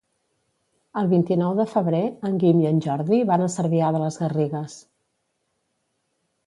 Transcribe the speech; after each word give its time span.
El 1.01 1.09
vint-i-nou 1.11 1.51
de 1.59 1.65
febrer 1.73 2.01
en 2.31 2.39
Guim 2.45 2.63
i 2.65 2.67
en 2.71 2.81
Jordi 2.87 3.21
van 3.33 3.45
a 3.45 3.51
Cervià 3.59 3.93
de 3.97 4.03
les 4.07 4.19
Garrigues. 4.25 4.81